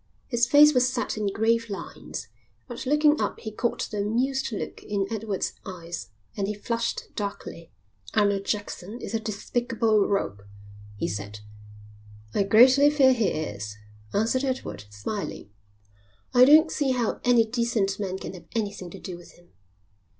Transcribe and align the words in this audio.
His 0.25 0.47
face 0.47 0.73
was 0.73 0.91
set 0.91 1.15
in 1.15 1.31
grave 1.31 1.69
lines. 1.69 2.27
But 2.67 2.87
looking 2.87 3.21
up 3.21 3.39
he 3.41 3.51
caught 3.51 3.87
the 3.91 3.99
amused 4.01 4.51
look 4.51 4.81
in 4.81 5.05
Edward's 5.13 5.53
eyes, 5.63 6.09
and 6.35 6.47
he 6.47 6.55
flushed 6.55 7.13
darkly. 7.15 7.71
"Arnold 8.15 8.45
Jackson 8.45 8.99
is 8.99 9.13
a 9.13 9.19
despicable 9.19 10.07
rogue," 10.07 10.41
he 10.97 11.07
said. 11.07 11.41
"I 12.33 12.41
greatly 12.41 12.89
fear 12.89 13.13
he 13.13 13.27
is," 13.29 13.77
answered 14.11 14.43
Edward, 14.43 14.85
smiling. 14.89 15.51
"I 16.33 16.45
don't 16.45 16.71
see 16.71 16.93
how 16.93 17.21
any 17.23 17.45
decent 17.45 17.99
man 17.99 18.17
can 18.17 18.33
have 18.33 18.45
anything 18.55 18.89
to 18.89 18.99
do 18.99 19.15
with 19.17 19.33
him." 19.33 19.49